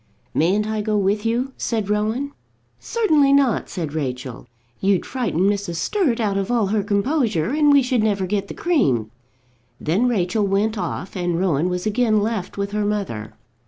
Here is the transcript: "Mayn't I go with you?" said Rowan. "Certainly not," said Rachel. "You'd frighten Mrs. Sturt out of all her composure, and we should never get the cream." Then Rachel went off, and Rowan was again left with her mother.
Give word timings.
"Mayn't 0.33 0.65
I 0.67 0.81
go 0.81 0.97
with 0.97 1.27
you?" 1.27 1.53
said 1.57 1.87
Rowan. 1.87 2.31
"Certainly 2.79 3.33
not," 3.33 3.69
said 3.69 3.93
Rachel. 3.93 4.47
"You'd 4.79 5.05
frighten 5.05 5.41
Mrs. 5.41 5.75
Sturt 5.75 6.19
out 6.19 6.37
of 6.37 6.49
all 6.49 6.65
her 6.73 6.81
composure, 6.81 7.51
and 7.51 7.71
we 7.71 7.83
should 7.83 8.01
never 8.01 8.25
get 8.25 8.47
the 8.47 8.55
cream." 8.55 9.11
Then 9.79 10.07
Rachel 10.07 10.47
went 10.47 10.75
off, 10.75 11.15
and 11.15 11.37
Rowan 11.39 11.69
was 11.69 11.85
again 11.85 12.19
left 12.19 12.57
with 12.57 12.71
her 12.71 12.83
mother. 12.83 13.35